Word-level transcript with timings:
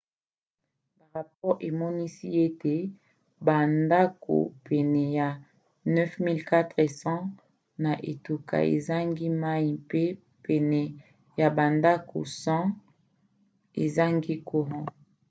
barapore 0.97 1.55
emonisi 1.69 2.27
ete 2.45 2.75
bandako 3.45 4.35
pene 4.67 5.01
ya 5.17 5.29
9400 5.95 7.83
na 7.83 7.93
etuka 8.11 8.57
ezangi 8.75 9.27
mai 9.41 9.67
mpe 9.85 10.03
pene 10.45 10.81
ya 11.39 11.47
bandako 11.57 12.17
100 12.45 13.81
ezangi 13.83 14.33
courant 14.47 14.87